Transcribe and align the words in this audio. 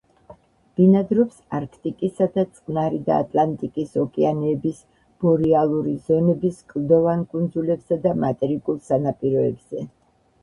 ბინადრობს 0.79 1.35
არქტიკისა 1.57 2.27
და 2.37 2.45
წყნარი 2.53 3.01
და 3.09 3.17
ატლანტის 3.25 3.91
ოკეანეების 4.03 4.79
ბორეალური 5.25 5.93
ზონების 6.07 6.63
კლდოვან 6.73 7.21
კუნძულებსა 7.35 7.99
და 8.07 8.15
მატერიკულ 8.23 8.81
სანაპიროებზე. 8.89 9.85